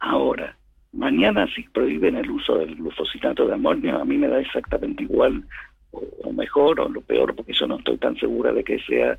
Ahora, 0.00 0.56
mañana 0.92 1.46
si 1.54 1.62
prohíben 1.62 2.16
el 2.16 2.30
uso 2.30 2.58
del 2.58 2.76
glufosinato 2.76 3.46
de 3.46 3.54
amonio, 3.54 4.00
a 4.00 4.04
mí 4.04 4.16
me 4.18 4.28
da 4.28 4.40
exactamente 4.40 5.04
igual, 5.04 5.44
o, 5.92 6.32
mejor, 6.32 6.80
o 6.80 6.88
lo 6.88 7.00
peor, 7.02 7.34
porque 7.34 7.52
yo 7.52 7.66
no 7.66 7.76
estoy 7.76 7.98
tan 7.98 8.16
segura 8.16 8.52
de 8.52 8.64
que 8.64 8.78
sea 8.80 9.18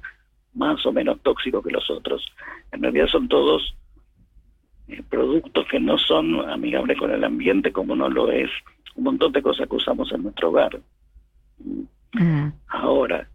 más 0.55 0.86
o 0.86 0.91
menos 0.91 1.22
tóxico 1.22 1.62
que 1.62 1.72
los 1.72 1.89
otros. 1.89 2.25
En 2.72 2.82
realidad 2.82 3.08
son 3.08 3.27
todos 3.27 3.75
eh, 4.88 5.01
productos 5.10 5.67
que 5.67 5.79
no 5.79 5.98
son 5.98 6.50
amigables 6.50 6.98
con 6.98 7.12
el 7.12 7.24
ambiente, 7.24 7.72
como 7.72 7.96
no 7.96 8.10
lo 8.10 8.32
es 8.32 8.50
un 8.96 9.05
montón 9.05 9.32
de 9.32 9.41
cosas 9.41 9.67
que 9.67 9.75
usamos 9.75 10.12
en 10.12 10.24
nuestro 10.24 10.50
hogar. 10.50 10.79
Ahora, 12.67 13.27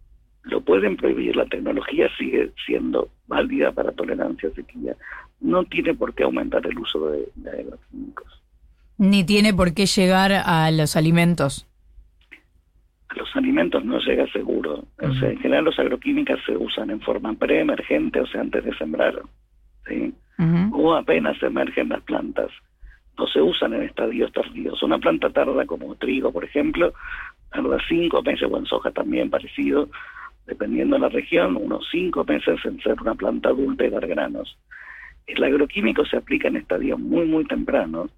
lo 0.49 0.61
pueden 0.61 0.97
prohibir, 0.97 1.35
la 1.35 1.45
tecnología 1.45 2.09
sigue 2.17 2.51
siendo 2.65 3.09
válida 3.27 3.71
para 3.71 3.91
tolerancia 3.91 4.49
a 4.49 4.53
sequía. 4.53 4.95
No 5.39 5.63
tiene 5.63 5.93
por 5.93 6.13
qué 6.13 6.23
aumentar 6.23 6.65
el 6.67 6.77
uso 6.77 7.09
de, 7.11 7.29
de 7.35 7.49
agroquímicos. 7.49 8.41
Ni 8.97 9.23
tiene 9.23 9.53
por 9.53 9.73
qué 9.73 9.85
llegar 9.85 10.33
a 10.33 10.69
los 10.71 10.97
alimentos. 10.97 11.65
A 13.07 13.15
los 13.15 13.33
alimentos 13.35 13.85
no 13.85 13.99
llega 13.99 14.27
seguro. 14.31 14.83
O 15.01 15.13
sea, 15.13 15.29
en 15.29 15.39
general 15.39 15.63
los 15.63 15.79
agroquímicos 15.79 16.39
se 16.45 16.57
usan 16.57 16.89
en 16.89 16.99
forma 16.99 17.33
preemergente, 17.33 18.19
o 18.19 18.27
sea, 18.27 18.41
antes 18.41 18.63
de 18.65 18.75
sembrar. 18.75 19.21
¿sí? 19.87 20.13
O 20.73 20.93
apenas 20.93 21.41
emergen 21.41 21.89
las 21.89 22.01
plantas. 22.01 22.51
No 23.17 23.25
se 23.27 23.41
usan 23.41 23.73
en 23.73 23.83
estadios 23.83 24.31
tardíos. 24.31 24.83
Una 24.83 24.97
planta 24.97 25.29
tarda 25.29 25.65
como 25.65 25.95
trigo, 25.95 26.31
por 26.31 26.43
ejemplo, 26.43 26.93
tarda 27.51 27.77
cinco 27.87 28.21
meses, 28.21 28.49
o 28.51 28.57
en 28.57 28.65
soja 28.65 28.91
también 28.91 29.29
parecido, 29.29 29.89
dependiendo 30.49 30.95
de 30.95 31.01
la 31.01 31.09
región, 31.09 31.55
unos 31.55 31.87
cinco 31.91 32.25
meses 32.25 32.59
en 32.65 32.81
ser 32.81 32.99
una 33.01 33.15
planta 33.15 33.49
adulta 33.49 33.85
y 33.85 33.89
dar 33.89 34.05
granos. 34.07 34.57
El 35.27 35.43
agroquímico 35.43 36.03
se 36.05 36.17
aplica 36.17 36.47
en 36.47 36.57
estadios 36.57 36.99
muy, 36.99 37.25
muy 37.25 37.45
tempranos 37.45 38.09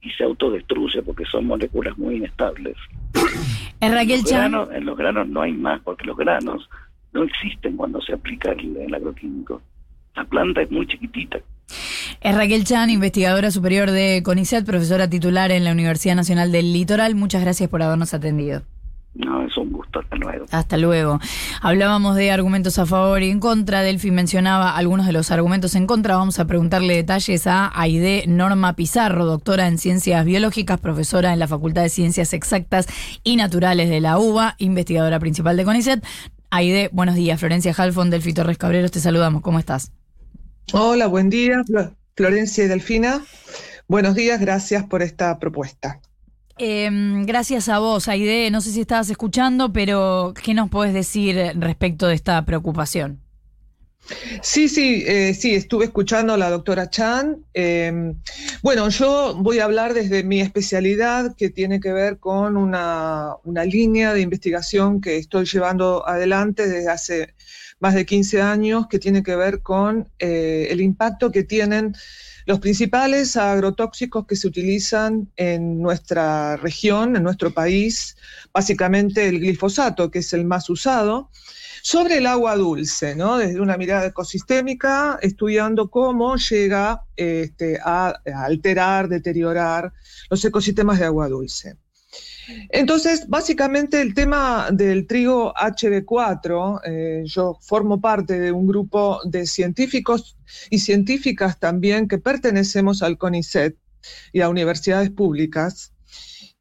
y 0.00 0.10
se 0.10 0.24
autodestruye 0.24 1.02
porque 1.02 1.24
son 1.24 1.46
moléculas 1.46 1.98
muy 1.98 2.16
inestables. 2.16 2.76
en, 3.80 3.94
los 3.94 4.24
granos, 4.24 4.68
en 4.72 4.86
los 4.86 4.96
granos 4.96 5.28
no 5.28 5.42
hay 5.42 5.52
más, 5.52 5.80
porque 5.82 6.06
los 6.06 6.16
granos 6.16 6.68
no 7.12 7.24
existen 7.24 7.76
cuando 7.76 8.00
se 8.00 8.14
aplica 8.14 8.52
el, 8.52 8.76
el 8.76 8.94
agroquímico. 8.94 9.60
La 10.14 10.24
planta 10.24 10.62
es 10.62 10.70
muy 10.70 10.86
chiquitita. 10.86 11.38
Es 12.20 12.36
Raquel 12.36 12.64
Chan, 12.64 12.90
investigadora 12.90 13.50
superior 13.50 13.90
de 13.90 14.22
CONICET, 14.22 14.64
profesora 14.64 15.10
titular 15.10 15.50
en 15.50 15.64
la 15.64 15.72
Universidad 15.72 16.14
Nacional 16.14 16.52
del 16.52 16.72
Litoral. 16.72 17.16
Muchas 17.16 17.42
gracias 17.42 17.68
por 17.68 17.82
habernos 17.82 18.14
atendido. 18.14 18.62
No, 19.14 19.46
es 19.46 19.56
un 19.58 19.70
gusto. 19.72 20.00
Hasta 20.00 20.16
luego. 20.16 20.46
Hasta 20.50 20.78
luego. 20.78 21.20
Hablábamos 21.60 22.16
de 22.16 22.30
argumentos 22.30 22.78
a 22.78 22.86
favor 22.86 23.22
y 23.22 23.30
en 23.30 23.40
contra. 23.40 23.82
Delphi 23.82 24.10
mencionaba 24.10 24.74
algunos 24.74 25.06
de 25.06 25.12
los 25.12 25.30
argumentos 25.30 25.74
en 25.74 25.86
contra. 25.86 26.16
Vamos 26.16 26.38
a 26.38 26.46
preguntarle 26.46 26.96
detalles 26.96 27.46
a 27.46 27.70
Aide 27.74 28.24
Norma 28.26 28.74
Pizarro, 28.74 29.26
doctora 29.26 29.68
en 29.68 29.76
Ciencias 29.76 30.24
Biológicas, 30.24 30.80
profesora 30.80 31.32
en 31.34 31.38
la 31.38 31.46
Facultad 31.46 31.82
de 31.82 31.90
Ciencias 31.90 32.32
Exactas 32.32 32.86
y 33.22 33.36
Naturales 33.36 33.90
de 33.90 34.00
la 34.00 34.18
UBA, 34.18 34.54
investigadora 34.58 35.20
principal 35.20 35.58
de 35.58 35.64
CONICET. 35.64 36.04
Aide, 36.50 36.88
buenos 36.92 37.14
días. 37.14 37.38
Florencia 37.38 37.74
Halfon, 37.76 38.08
Delfi 38.08 38.32
Torres 38.32 38.56
Cabreros, 38.56 38.90
te 38.90 39.00
saludamos. 39.00 39.42
¿Cómo 39.42 39.58
estás? 39.58 39.92
Hola, 40.72 41.06
buen 41.06 41.28
día. 41.28 41.62
Florencia 42.16 42.64
y 42.64 42.68
Delfina. 42.68 43.22
Buenos 43.88 44.14
días, 44.14 44.40
gracias 44.40 44.84
por 44.84 45.02
esta 45.02 45.38
propuesta. 45.38 46.00
Em, 46.58 47.24
gracias 47.24 47.68
a 47.68 47.78
vos, 47.78 48.08
Aide. 48.08 48.50
No 48.50 48.60
sé 48.60 48.70
si 48.70 48.80
estabas 48.80 49.10
escuchando, 49.10 49.72
pero 49.72 50.34
¿qué 50.42 50.54
nos 50.54 50.68
podés 50.70 50.94
decir 50.94 51.36
respecto 51.56 52.06
de 52.06 52.14
esta 52.14 52.44
preocupación? 52.44 53.22
Sí, 54.42 54.68
sí, 54.68 55.04
eh, 55.06 55.32
sí, 55.32 55.54
estuve 55.54 55.84
escuchando 55.84 56.34
a 56.34 56.36
la 56.36 56.50
doctora 56.50 56.90
Chan. 56.90 57.44
Em, 57.54 58.16
bueno, 58.62 58.88
yo 58.88 59.36
voy 59.38 59.60
a 59.60 59.64
hablar 59.64 59.94
desde 59.94 60.24
mi 60.24 60.40
especialidad 60.40 61.36
que 61.36 61.50
tiene 61.50 61.80
que 61.80 61.92
ver 61.92 62.18
con 62.18 62.56
una, 62.56 63.36
línea 63.64 64.12
de 64.12 64.20
investigación 64.20 65.00
que 65.00 65.18
estoy 65.18 65.46
llevando 65.46 66.06
adelante 66.06 66.66
desde 66.66 66.90
hace 66.90 67.34
más 67.78 67.94
de 67.94 68.04
15 68.04 68.42
años, 68.42 68.86
que 68.88 68.98
tiene 68.98 69.22
que 69.22 69.36
ver 69.36 69.62
con 69.62 70.08
eh, 70.18 70.68
el 70.70 70.80
impacto 70.80 71.30
que 71.30 71.44
tienen 71.44 71.94
los 72.46 72.58
principales 72.60 73.36
agrotóxicos 73.36 74.26
que 74.26 74.36
se 74.36 74.46
utilizan 74.46 75.30
en 75.36 75.80
nuestra 75.80 76.56
región, 76.56 77.16
en 77.16 77.22
nuestro 77.22 77.52
país, 77.52 78.16
básicamente 78.52 79.28
el 79.28 79.40
glifosato, 79.40 80.10
que 80.10 80.20
es 80.20 80.32
el 80.32 80.44
más 80.44 80.68
usado, 80.70 81.30
sobre 81.82 82.18
el 82.18 82.26
agua 82.26 82.56
dulce, 82.56 83.16
¿no? 83.16 83.38
Desde 83.38 83.60
una 83.60 83.76
mirada 83.76 84.06
ecosistémica, 84.06 85.18
estudiando 85.20 85.90
cómo 85.90 86.36
llega 86.36 87.02
este, 87.16 87.78
a 87.84 88.14
alterar, 88.36 89.08
deteriorar 89.08 89.92
los 90.30 90.44
ecosistemas 90.44 91.00
de 91.00 91.06
agua 91.06 91.28
dulce. 91.28 91.76
Entonces, 92.68 93.28
básicamente 93.28 94.00
el 94.00 94.14
tema 94.14 94.68
del 94.72 95.06
trigo 95.06 95.54
HB4, 95.54 96.80
eh, 96.84 97.22
yo 97.24 97.56
formo 97.60 98.00
parte 98.00 98.38
de 98.38 98.52
un 98.52 98.66
grupo 98.66 99.20
de 99.24 99.46
científicos 99.46 100.36
y 100.70 100.80
científicas 100.80 101.58
también 101.58 102.08
que 102.08 102.18
pertenecemos 102.18 103.02
al 103.02 103.16
CONICET 103.16 103.76
y 104.32 104.40
a 104.40 104.48
universidades 104.48 105.10
públicas, 105.10 105.92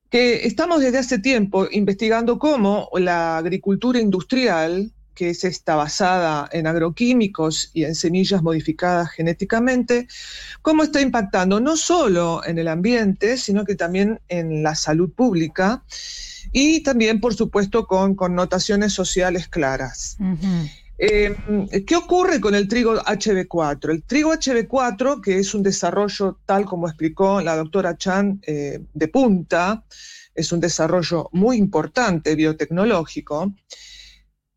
que 0.10 0.46
estamos 0.46 0.82
desde 0.82 1.00
hace 1.00 1.20
tiempo 1.20 1.68
investigando 1.72 2.38
cómo 2.38 2.90
la 2.94 3.38
agricultura 3.38 4.00
industrial 4.00 4.92
que 5.14 5.30
es 5.30 5.44
esta 5.44 5.76
basada 5.76 6.50
en 6.52 6.68
agroquímicos 6.68 7.72
y 7.74 7.84
en 7.84 7.96
semillas 7.96 8.42
modificadas 8.42 9.12
genéticamente, 9.12 10.08
cómo 10.62 10.84
está 10.84 11.02
impactando 11.02 11.60
no 11.60 11.78
solo 11.78 12.42
en 12.46 12.58
el 12.58 12.68
ambiente, 12.68 13.38
sino 13.38 13.66
que 13.66 13.76
también 13.76 14.20
en 14.30 14.64
la 14.64 14.76
salud 14.76 15.12
pública 15.12 15.84
y 16.52 16.82
también, 16.82 17.20
por 17.20 17.34
supuesto, 17.34 17.86
con 17.88 18.16
connotaciones 18.16 18.94
sociales 18.94 19.48
claras. 19.48 20.18
Eh, 20.98 21.36
¿Qué 21.88 21.96
ocurre 21.96 22.40
con 22.40 22.54
el 22.54 22.68
trigo 22.68 22.96
HB4? 22.96 23.90
El 23.90 24.04
trigo 24.04 24.34
HB4, 24.34 25.22
que 25.22 25.40
es 25.40 25.54
un 25.54 25.64
desarrollo, 25.64 26.38
tal 26.46 26.66
como 26.66 26.88
explicó 26.88 27.42
la 27.42 27.56
doctora 27.56 27.98
Chan, 27.98 28.40
eh, 28.46 28.80
de 28.94 29.08
punta, 29.08 29.84
es 30.36 30.52
un 30.52 30.60
desarrollo 30.60 31.30
muy 31.32 31.58
importante 31.58 32.36
biotecnológico, 32.36 33.54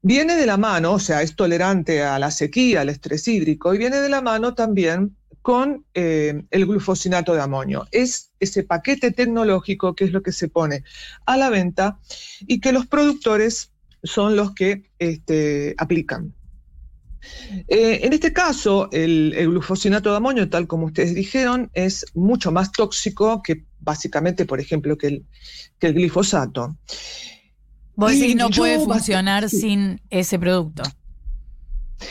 viene 0.05 0.37
de 0.37 0.45
la 0.45 0.59
mano, 0.59 0.93
o 0.93 0.99
sea, 0.99 1.23
es 1.23 1.35
tolerante 1.35 2.03
a 2.03 2.19
la 2.19 2.31
sequía, 2.31 2.83
al 2.83 2.91
estrés 2.91 3.27
hídrico, 3.27 3.75
y 3.75 3.79
viene 3.79 4.01
de 4.01 4.11
la 4.11 4.21
mano 4.21 4.55
también 4.55 5.17
con 5.41 5.85
eh, 5.95 6.43
el 6.51 6.67
glufosinato 6.67 7.35
de 7.35 7.41
amonio. 7.41 7.89
Es 7.91 8.31
ese 8.39 8.65
paquete 8.65 9.11
tecnológico 9.13 9.95
que 9.95 10.05
es 10.05 10.13
lo 10.13 10.23
que 10.23 10.33
se 10.33 10.49
pone 10.49 10.85
a 11.25 11.37
la 11.39 11.49
venta 11.49 11.99
y 12.47 12.61
que 12.61 12.73
los 12.73 12.87
productores 12.87 13.73
son 14.03 14.37
los 14.37 14.55
que 14.55 14.91
este, 14.99 15.75
aplican. 15.79 16.35
Eh, 17.69 18.01
en 18.03 18.13
este 18.13 18.35
caso, 18.35 18.91
el, 18.93 19.35
glufosinato 19.35 20.11
de 20.11 20.19
amonio, 20.19 20.51
tal 20.51 20.67
como 20.67 20.87
ustedes 20.87 21.15
dijeron, 21.15 21.71
es 21.73 22.05
mucho 22.13 22.53
más 22.53 22.73
tóxico 22.73 23.43
que 23.43 23.65
básicamente, 23.81 24.45
por 24.45 24.61
ejemplo, 24.61 24.99
el, 25.01 25.25
que 25.79 25.87
el 25.87 25.95
glifosato. 25.95 26.77
Vos 27.97 28.13
decís 28.13 28.37
no 28.37 28.51
puede 28.51 28.79
funcionar 28.81 29.49
sin 29.49 30.01
ese 30.11 30.39
producto. 30.39 30.83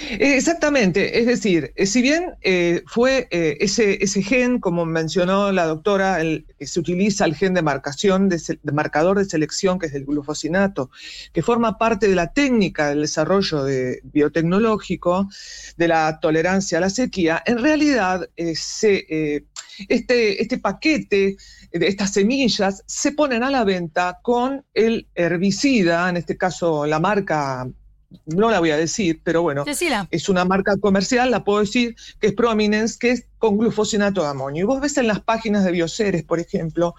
Exactamente, 0.10 1.20
es 1.20 1.26
decir, 1.26 1.74
eh, 1.76 1.86
si 1.86 2.02
bien 2.02 2.36
eh, 2.42 2.84
fue 2.88 3.28
eh, 3.32 3.58
ese, 3.60 4.04
ese, 4.04 4.24
gen, 4.24 4.60
como 4.60 4.86
mencionó 4.86 5.52
la 5.52 5.66
doctora, 5.66 6.22
el, 6.22 6.46
se 6.60 6.80
utiliza 6.80 7.26
el 7.26 7.36
gen 7.36 7.54
de 7.54 7.62
marcación, 7.62 8.30
de, 8.30 8.40
marcador 8.72 9.18
de 9.18 9.26
selección, 9.26 9.80
que 9.80 9.88
es 9.88 9.94
el 9.94 10.06
glufosinato, 10.06 10.90
que 11.32 11.42
forma 11.42 11.78
parte 11.78 12.08
de 12.08 12.16
la 12.16 12.34
técnica 12.34 12.90
del 12.90 13.02
desarrollo 13.02 13.64
de, 13.64 14.00
biotecnológico, 14.04 15.30
de 15.78 15.88
la 15.88 16.20
tolerancia 16.20 16.78
a 16.78 16.82
la 16.82 16.90
sequía, 16.90 17.44
en 17.46 17.60
realidad 17.60 18.30
este, 19.88 20.42
este 20.42 20.58
paquete 20.58 21.38
de 21.72 21.88
estas 21.88 22.14
semillas 22.14 22.84
se 22.86 23.12
ponen 23.12 23.44
a 23.44 23.50
la 23.50 23.64
venta 23.64 24.20
con 24.22 24.64
el 24.74 25.08
herbicida, 25.16 26.10
en 26.10 26.18
este 26.18 26.38
caso 26.38 26.86
la 26.86 27.00
marca 27.00 27.68
no 28.26 28.50
la 28.50 28.60
voy 28.60 28.72
a 28.72 28.78
decir, 28.78 29.22
pero 29.24 29.42
bueno, 29.42 29.66
es 30.12 30.30
una 30.30 30.46
marca 30.46 30.78
comercial, 30.78 31.32
la 31.32 31.44
puedo 31.44 31.60
decir, 31.60 31.96
que 32.20 32.28
es 32.28 32.34
Prominence, 32.34 32.98
que 33.00 33.12
es 33.12 33.26
con 33.38 33.58
glufosinato 33.58 34.22
de 34.22 34.28
amonio. 34.28 34.64
Y 34.64 34.66
vos 34.66 34.82
ves 34.82 34.98
en 34.98 35.08
las 35.08 35.20
páginas 35.20 35.64
de 35.64 35.72
Bioceres, 35.72 36.24
por 36.24 36.40
ejemplo, 36.40 36.96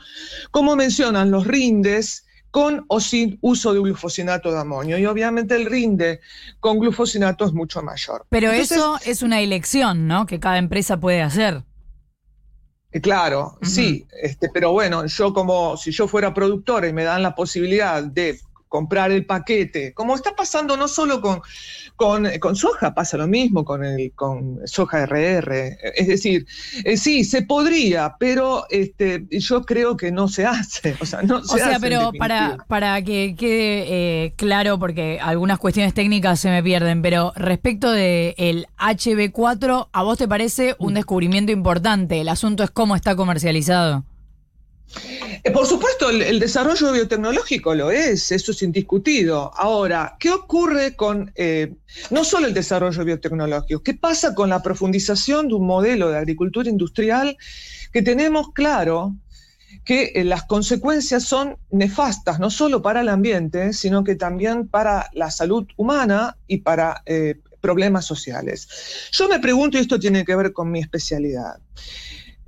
cómo 0.50 0.76
mencionan 0.76 1.30
los 1.30 1.46
rindes 1.46 2.26
con 2.50 2.84
o 2.86 3.00
sin 3.00 3.38
uso 3.40 3.74
de 3.74 3.80
glufosinato 3.80 4.52
de 4.52 4.60
amonio. 4.60 4.96
Y 4.96 5.06
obviamente 5.06 5.56
el 5.56 5.66
rinde 5.66 6.20
con 6.60 6.78
glufosinato 6.78 7.44
es 7.44 7.52
mucho 7.52 7.82
mayor. 7.82 8.26
Pero 8.28 8.52
eso 8.52 8.96
es 9.04 9.22
una 9.22 9.40
elección, 9.40 10.06
¿no? 10.06 10.26
Que 10.26 10.38
cada 10.38 10.58
empresa 10.58 11.00
puede 11.00 11.22
hacer. 11.22 11.64
Eh, 12.94 13.00
claro, 13.00 13.58
sí, 13.60 14.06
este, 14.22 14.48
pero 14.54 14.70
bueno, 14.70 15.04
yo 15.06 15.34
como 15.34 15.76
si 15.76 15.90
yo 15.90 16.06
fuera 16.06 16.32
productora 16.32 16.86
y 16.86 16.92
me 16.92 17.02
dan 17.02 17.24
la 17.24 17.34
posibilidad 17.34 18.00
de 18.04 18.38
comprar 18.74 19.12
el 19.12 19.24
paquete, 19.24 19.94
como 19.94 20.16
está 20.16 20.34
pasando 20.34 20.76
no 20.76 20.88
solo 20.88 21.20
con, 21.20 21.40
con, 21.94 22.56
soja, 22.56 22.92
pasa 22.92 23.16
lo 23.16 23.28
mismo 23.28 23.64
con, 23.64 23.84
el, 23.84 24.10
con 24.16 24.58
soja 24.64 25.06
RR. 25.06 25.78
Es 25.94 26.08
decir, 26.08 26.44
eh, 26.84 26.96
sí, 26.96 27.22
se 27.22 27.42
podría, 27.42 28.16
pero 28.18 28.66
este, 28.70 29.26
yo 29.30 29.62
creo 29.62 29.96
que 29.96 30.10
no 30.10 30.26
se 30.26 30.44
hace. 30.44 30.96
O 31.00 31.06
sea, 31.06 31.22
no 31.22 31.44
se 31.44 31.54
o 31.54 31.58
sea 31.58 31.78
pero 31.78 32.10
para, 32.18 32.56
para 32.66 33.00
que 33.02 33.36
quede 33.38 33.84
eh, 34.24 34.32
claro, 34.34 34.80
porque 34.80 35.20
algunas 35.22 35.60
cuestiones 35.60 35.94
técnicas 35.94 36.40
se 36.40 36.50
me 36.50 36.60
pierden, 36.60 37.00
pero 37.00 37.32
respecto 37.36 37.92
del 37.92 38.34
el 38.38 38.66
HB4, 38.76 39.86
¿a 39.92 40.02
vos 40.02 40.18
te 40.18 40.26
parece 40.26 40.74
un 40.80 40.94
mm. 40.94 40.96
descubrimiento 40.96 41.52
importante? 41.52 42.20
El 42.20 42.28
asunto 42.28 42.64
es 42.64 42.72
cómo 42.72 42.96
está 42.96 43.14
comercializado. 43.14 44.04
Eh, 45.42 45.50
por 45.50 45.66
supuesto, 45.66 46.10
el, 46.10 46.38
desarrollo 46.38 46.92
biotecnológico 46.92 47.74
lo 47.74 47.90
es, 47.90 48.30
eso 48.32 48.52
es 48.52 48.62
indiscutido. 48.62 49.52
Ahora, 49.54 50.16
¿qué 50.18 50.30
ocurre 50.30 50.94
con 50.94 51.32
eh, 51.34 51.74
no 52.10 52.24
solo 52.24 52.46
el 52.46 52.54
desarrollo 52.54 53.04
biotecnológico? 53.04 53.82
¿Qué 53.82 53.94
pasa 53.94 54.34
con 54.34 54.50
la 54.50 54.62
profundización 54.62 55.48
de 55.48 55.54
un 55.54 55.66
modelo 55.66 56.10
de 56.10 56.18
agricultura 56.18 56.68
industrial 56.68 57.36
que 57.92 58.02
tenemos 58.02 58.52
claro 58.52 59.14
que 59.84 60.12
eh, 60.14 60.24
las 60.24 60.44
consecuencias 60.44 61.24
son 61.24 61.56
nefastas, 61.70 62.38
no 62.38 62.50
solo 62.50 62.80
para 62.80 63.00
el 63.00 63.08
ambiente, 63.08 63.72
sino 63.72 64.04
que 64.04 64.14
también 64.14 64.68
para 64.68 65.10
la 65.12 65.30
salud 65.30 65.66
humana 65.76 66.36
y 66.46 66.58
para 66.58 67.02
problemas 67.60 68.04
sociales? 68.06 68.68
Yo 69.12 69.28
me 69.28 69.40
pregunto, 69.40 69.76
y 69.76 69.80
esto 69.80 69.98
tiene 69.98 70.24
que 70.24 70.36
ver 70.36 70.52
con 70.52 70.70
mi 70.70 70.80
especialidad, 70.80 71.58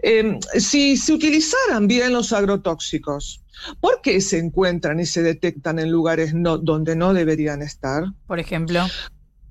Em, 0.09 0.39
si 0.57 0.97
se 0.97 1.13
utilizaran 1.13 1.89
bien 1.89 2.13
los 2.13 2.33
agrotóxicos, 2.33 3.43
¿por 3.81 4.01
qué 4.03 4.21
se 4.21 4.39
encuentran 4.39 5.01
y 5.01 5.05
se 5.05 5.21
detectan 5.21 5.81
en 5.81 5.91
lugares 5.91 6.31
donde 6.33 6.95
no 6.95 7.13
deberían 7.13 7.61
estar? 7.61 8.05
Por 8.29 8.39
ejemplo. 8.39 8.87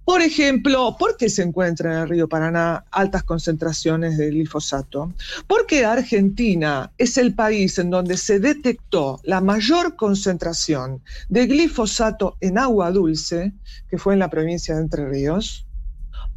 Por 0.06 0.22
ejemplo, 0.22 0.96
¿por 0.98 1.18
qué 1.18 1.28
se 1.28 1.44
encuentran 1.44 1.92
en 1.92 2.00
el 2.04 2.08
río 2.08 2.30
Paraná 2.30 2.86
altas 2.92 3.24
concentraciones 3.24 4.18
de 4.18 4.30
glifosato? 4.30 5.14
Porque 5.46 5.84
Argentina 5.84 6.90
es 6.98 7.18
el 7.18 7.36
país 7.36 7.78
en 7.78 7.90
donde 7.90 8.16
se 8.16 8.40
detectó 8.40 9.20
la 9.26 9.42
mayor 9.42 9.98
concentración 9.98 11.02
de 11.28 11.48
glifosato 11.48 12.38
en 12.40 12.60
agua 12.60 12.92
dulce, 12.92 13.52
que 13.90 13.98
fue 13.98 14.14
en 14.14 14.20
la 14.20 14.30
provincia 14.30 14.76
de 14.76 14.84
Entre 14.84 15.10
Ríos. 15.10 15.68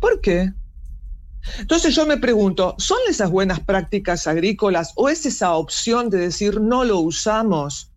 ¿Por 0.00 0.20
qué? 0.20 0.52
Entonces 1.59 1.95
yo 1.95 2.07
me 2.07 2.18
pregunto, 2.18 2.75
¿son 2.78 2.99
esas 3.09 3.30
buenas 3.30 3.61
prácticas 3.61 4.26
agrícolas 4.26 4.92
o 4.97 5.09
es 5.09 5.25
esa 5.26 5.54
opción 5.54 6.11
de 6.11 6.18
decir 6.18 6.61
no 6.61 6.85
lo 6.85 6.99
usamos? 7.00 7.90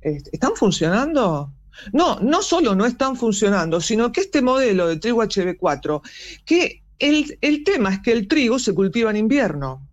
¿Están 0.00 0.52
funcionando? 0.54 1.52
No, 1.92 2.18
no 2.20 2.42
solo 2.42 2.74
no 2.74 2.86
están 2.86 3.16
funcionando, 3.16 3.80
sino 3.80 4.12
que 4.12 4.22
este 4.22 4.42
modelo 4.42 4.88
de 4.88 4.96
trigo 4.96 5.22
HB4, 5.22 6.02
que 6.44 6.82
el, 6.98 7.38
el 7.40 7.64
tema 7.64 7.94
es 7.94 8.00
que 8.00 8.12
el 8.12 8.26
trigo 8.26 8.58
se 8.58 8.74
cultiva 8.74 9.10
en 9.10 9.16
invierno. 9.16 9.84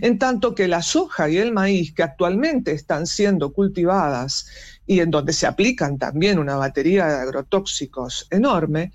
En 0.00 0.18
tanto 0.18 0.54
que 0.54 0.68
la 0.68 0.82
soja 0.82 1.28
y 1.28 1.38
el 1.38 1.52
maíz, 1.52 1.92
que 1.94 2.04
actualmente 2.04 2.72
están 2.72 3.06
siendo 3.06 3.52
cultivadas 3.52 4.46
y 4.86 5.00
en 5.00 5.10
donde 5.10 5.32
se 5.32 5.46
aplican 5.46 5.98
también 5.98 6.38
una 6.38 6.56
batería 6.56 7.06
de 7.06 7.16
agrotóxicos 7.16 8.28
enorme, 8.30 8.92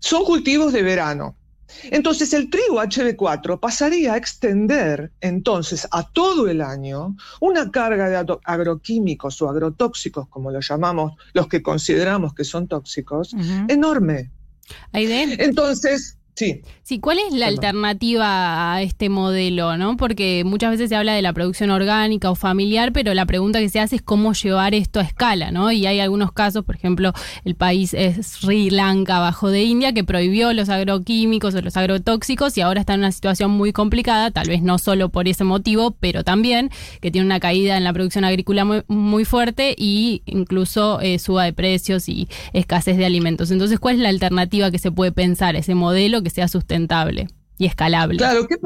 son 0.00 0.24
cultivos 0.24 0.72
de 0.72 0.82
verano. 0.82 1.37
Entonces 1.84 2.32
el 2.32 2.50
trigo 2.50 2.82
HB4 2.82 3.60
pasaría 3.60 4.14
a 4.14 4.16
extender 4.16 5.12
entonces 5.20 5.86
a 5.90 6.08
todo 6.10 6.48
el 6.48 6.60
año 6.60 7.16
una 7.40 7.70
carga 7.70 8.08
de 8.08 8.38
agroquímicos 8.44 9.40
o 9.42 9.48
agrotóxicos, 9.48 10.28
como 10.28 10.50
lo 10.50 10.60
llamamos 10.60 11.12
los 11.32 11.48
que 11.48 11.62
consideramos 11.62 12.34
que 12.34 12.44
son 12.44 12.68
tóxicos, 12.68 13.34
enorme. 13.68 14.30
Entonces, 14.92 16.17
Sí. 16.38 16.62
Sí, 16.84 17.00
¿cuál 17.00 17.18
es 17.18 17.34
la 17.34 17.48
alternativa 17.48 18.72
a 18.72 18.80
este 18.80 19.08
modelo, 19.08 19.76
no? 19.76 19.96
Porque 19.96 20.44
muchas 20.46 20.70
veces 20.70 20.88
se 20.88 20.94
habla 20.94 21.12
de 21.12 21.20
la 21.20 21.32
producción 21.32 21.68
orgánica 21.70 22.30
o 22.30 22.36
familiar, 22.36 22.92
pero 22.92 23.12
la 23.12 23.26
pregunta 23.26 23.58
que 23.58 23.68
se 23.68 23.80
hace 23.80 23.96
es 23.96 24.02
cómo 24.02 24.32
llevar 24.34 24.72
esto 24.72 25.00
a 25.00 25.02
escala, 25.02 25.50
¿no? 25.50 25.72
Y 25.72 25.84
hay 25.86 25.98
algunos 25.98 26.30
casos, 26.30 26.64
por 26.64 26.76
ejemplo, 26.76 27.12
el 27.44 27.56
país 27.56 27.92
es 27.92 28.24
Sri 28.24 28.70
Lanka, 28.70 29.18
bajo 29.18 29.50
de 29.50 29.64
India, 29.64 29.92
que 29.92 30.04
prohibió 30.04 30.52
los 30.52 30.68
agroquímicos 30.68 31.56
o 31.56 31.60
los 31.60 31.76
agrotóxicos 31.76 32.56
y 32.56 32.60
ahora 32.60 32.80
está 32.80 32.94
en 32.94 33.00
una 33.00 33.12
situación 33.12 33.50
muy 33.50 33.72
complicada, 33.72 34.30
tal 34.30 34.48
vez 34.48 34.62
no 34.62 34.78
solo 34.78 35.08
por 35.08 35.26
ese 35.26 35.42
motivo, 35.42 35.90
pero 35.98 36.22
también 36.22 36.70
que 37.00 37.10
tiene 37.10 37.26
una 37.26 37.40
caída 37.40 37.76
en 37.76 37.82
la 37.82 37.92
producción 37.92 38.24
agrícola 38.24 38.64
muy, 38.86 39.24
fuerte 39.24 39.74
y 39.76 40.22
incluso 40.24 41.00
eh, 41.00 41.18
suba 41.18 41.44
de 41.44 41.52
precios 41.52 42.08
y 42.08 42.28
escasez 42.52 42.96
de 42.96 43.04
alimentos. 43.04 43.50
Entonces, 43.50 43.80
¿cuál 43.80 43.96
es 43.96 44.02
la 44.02 44.08
alternativa 44.08 44.70
que 44.70 44.78
se 44.78 44.92
puede 44.92 45.10
pensar, 45.10 45.56
ese 45.56 45.74
modelo 45.74 46.22
que 46.22 46.27
sea 46.30 46.48
sustentable 46.48 47.28
y 47.58 47.66
escalable. 47.66 48.18
Claro, 48.18 48.46
¿qué 48.46 48.56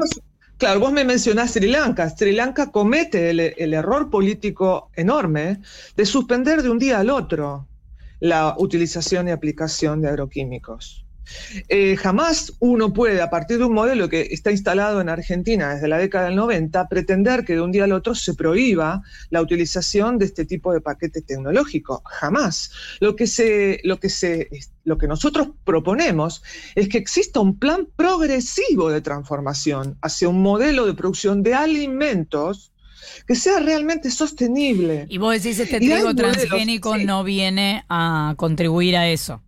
Claro, 0.57 0.79
vos 0.79 0.93
me 0.93 1.03
mencionás 1.03 1.51
Sri 1.51 1.67
Lanka. 1.67 2.09
Sri 2.09 2.31
Lanka 2.31 2.71
comete 2.71 3.31
el, 3.31 3.73
error 3.73 4.09
político 4.09 4.91
enorme 4.95 5.59
de 5.97 6.05
suspender 6.05 6.61
de 6.61 6.69
un 6.69 6.79
día 6.79 6.99
al 6.99 7.09
otro 7.09 7.67
la 8.19 8.55
utilización 8.57 9.27
y 9.27 9.31
aplicación 9.31 10.01
de 10.01 10.07
agroquímicos. 10.09 11.02
Eh, 11.69 11.95
jamás 11.95 12.53
uno 12.59 12.93
puede, 12.93 13.21
a 13.21 13.29
partir 13.29 13.57
de 13.57 13.65
un 13.65 13.73
modelo 13.73 14.09
que 14.09 14.27
está 14.31 14.51
instalado 14.51 15.01
en 15.01 15.09
Argentina 15.09 15.73
desde 15.73 15.87
la 15.87 15.97
década 15.97 16.25
del 16.25 16.35
90, 16.35 16.87
pretender 16.87 17.45
que 17.45 17.53
de 17.53 17.61
un 17.61 17.71
día 17.71 17.85
al 17.85 17.91
otro 17.91 18.15
se 18.15 18.33
prohíba 18.33 19.01
la 19.29 19.41
utilización 19.41 20.17
de 20.17 20.25
este 20.25 20.45
tipo 20.45 20.73
de 20.73 20.81
paquete 20.81 21.21
tecnológico. 21.21 22.01
Jamás. 22.05 22.71
Lo 22.99 23.15
que, 23.15 23.27
se, 23.27 23.79
lo 23.83 23.99
que, 23.99 24.09
se, 24.09 24.49
lo 24.83 24.97
que 24.97 25.07
nosotros 25.07 25.49
proponemos 25.63 26.43
es 26.75 26.89
que 26.89 26.97
exista 26.97 27.39
un 27.39 27.57
plan 27.57 27.87
progresivo 27.95 28.89
de 28.89 29.01
transformación 29.01 29.97
hacia 30.01 30.29
un 30.29 30.41
modelo 30.41 30.85
de 30.85 30.93
producción 30.93 31.43
de 31.43 31.53
alimentos 31.53 32.73
que 33.27 33.35
sea 33.35 33.59
realmente 33.59 34.11
sostenible. 34.11 35.05
Y 35.09 35.17
vos 35.17 35.33
decís, 35.33 35.59
este 35.59 35.79
trigo 35.79 36.13
transgénico 36.15 36.97
no 36.97 37.23
viene 37.23 37.85
a 37.89 38.33
contribuir 38.37 38.97
a 38.97 39.09
eso. 39.09 39.41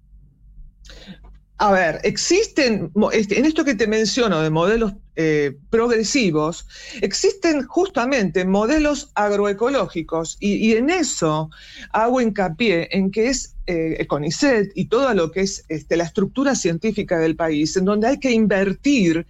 A 1.58 1.72
ver, 1.72 2.02
existen, 2.04 2.92
en 3.12 3.46
esto 3.46 3.64
que 3.64 3.76
te 3.76 3.88
menciono 3.88 4.42
de 4.42 4.50
modelos 4.50 4.94
eh, 5.16 5.56
progresivos, 5.70 6.68
existen 7.02 7.66
justamente 7.66 8.44
modelos 8.44 9.12
agroecológicos 9.16 10.36
y, 10.42 10.74
en 10.74 10.90
eso 10.90 11.50
hago 11.94 12.20
hincapié 12.20 12.90
en 12.92 13.10
que 13.10 13.30
es 13.30 13.56
eh, 13.68 14.06
CONICET 14.06 14.74
y 14.76 14.88
todo 14.88 15.14
lo 15.14 15.32
que 15.32 15.42
es 15.42 15.64
este, 15.70 15.96
la 15.96 16.04
estructura 16.04 16.56
científica 16.56 17.18
del 17.20 17.38
país, 17.38 17.78
en 17.78 17.86
donde 17.86 18.08
hay 18.08 18.20
que 18.20 18.32
invertir 18.32 19.26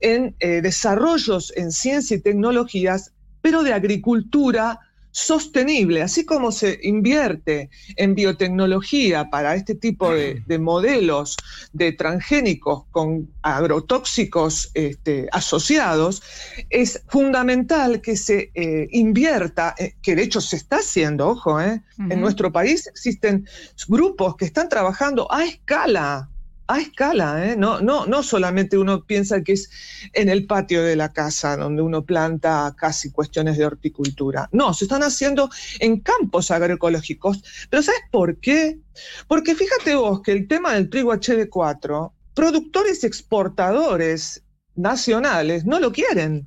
en 0.00 0.34
eh, 0.40 0.62
desarrollos 0.62 1.52
en 1.54 1.70
ciencia 1.70 2.16
y 2.16 2.20
tecnologías, 2.20 3.12
pero 3.42 3.62
de 3.62 3.74
agricultura 3.74 4.80
sostenible, 5.18 6.02
así 6.02 6.24
como 6.24 6.52
se 6.52 6.78
invierte 6.82 7.70
en 7.96 8.14
biotecnología 8.14 9.30
para 9.30 9.56
este 9.56 9.74
tipo 9.74 10.12
de, 10.12 10.58
modelos 10.60 11.36
de 11.72 11.92
transgénicos 11.92 12.84
con 12.92 13.28
agrotóxicos 13.42 14.70
este, 14.74 15.28
asociados, 15.32 16.22
es 16.70 17.02
fundamental 17.08 18.00
que 18.00 18.16
se 18.16 18.52
eh, 18.54 18.86
invierta, 18.92 19.74
eh, 19.76 19.94
que 20.02 20.14
de 20.14 20.22
hecho 20.22 20.40
se 20.40 20.56
está 20.56 20.76
haciendo, 20.76 21.28
ojo, 21.30 21.60
eh, 21.60 21.82
en 21.98 22.20
nuestro 22.20 22.52
país 22.52 22.86
existen 22.86 23.46
grupos 23.88 24.36
que 24.36 24.44
están 24.44 24.68
trabajando 24.68 25.30
a 25.32 25.44
escala 25.44 26.28
a 26.68 26.80
escala, 26.80 27.46
¿eh? 27.46 27.56
no, 27.56 27.80
no, 27.80 28.06
no 28.06 28.22
solamente 28.22 28.76
uno 28.76 29.02
piensa 29.04 29.42
que 29.42 29.54
es 29.54 29.70
en 30.12 30.28
el 30.28 30.46
patio 30.46 30.82
de 30.82 30.96
la 30.96 31.12
casa 31.14 31.56
donde 31.56 31.80
uno 31.80 32.04
planta 32.04 32.74
casi 32.76 33.10
cuestiones 33.10 33.56
de 33.56 33.64
horticultura. 33.64 34.50
No, 34.52 34.74
se 34.74 34.84
están 34.84 35.02
haciendo 35.02 35.48
en 35.80 36.00
campos 36.00 36.50
agroecológicos. 36.50 37.42
Pero 37.70 37.82
¿sabes 37.82 38.02
por 38.12 38.36
qué? 38.36 38.78
Porque 39.26 39.54
fíjate 39.54 39.94
vos 39.94 40.20
que 40.20 40.32
el 40.32 40.46
tema 40.46 40.74
del 40.74 40.90
trigo 40.90 41.14
HD4, 41.14 42.12
productores 42.34 43.02
y 43.02 43.06
exportadores 43.06 44.42
nacionales 44.74 45.64
no 45.64 45.80
lo 45.80 45.90
quieren 45.90 46.46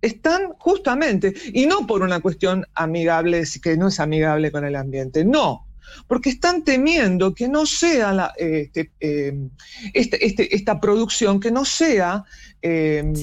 están 0.00 0.52
justamente, 0.58 1.34
y 1.52 1.66
no 1.66 1.86
por 1.86 2.02
una 2.02 2.20
cuestión 2.20 2.64
amigable, 2.74 3.42
que 3.62 3.76
no 3.76 3.88
es 3.88 3.98
amigable 3.98 4.52
con 4.52 4.64
el 4.64 4.76
ambiente, 4.76 5.24
no, 5.24 5.65
porque 6.06 6.30
están 6.30 6.62
temiendo 6.62 7.34
que 7.34 7.48
no 7.48 7.66
sea 7.66 8.12
la, 8.12 8.32
este, 8.36 8.90
em, 9.00 9.50
este, 9.94 10.24
este, 10.24 10.54
esta 10.54 10.80
producción, 10.80 11.40
que 11.40 11.50
no 11.50 11.64
sea 11.64 12.24
em, 12.62 13.14